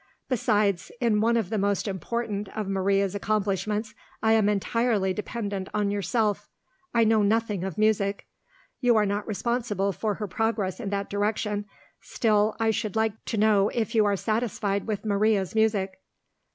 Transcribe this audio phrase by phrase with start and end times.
[0.29, 3.93] Besides, in one of the most important of Maria's accomplishments,
[4.23, 6.49] I am entirely dependent on yourself.
[6.91, 8.25] I know nothing of music.
[8.79, 11.65] You are not responsible for her progress in that direction.
[12.01, 15.99] Still, I should like to know if you are satisfied with Maria's music?"